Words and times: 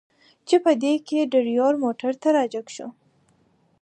چې 0.47 0.55
په 0.63 0.71
دې 0.83 0.93
کې 1.07 1.29
ډریور 1.31 1.73
موټر 1.83 2.11
ته 2.21 2.27
را 2.35 2.43
جګ 2.53 2.67
شو. 2.75 2.87